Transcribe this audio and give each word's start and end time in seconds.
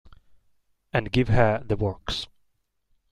And 0.91 1.11
give 1.11 1.27
her 1.27 1.61
the 1.63 1.75
works. 1.77 2.25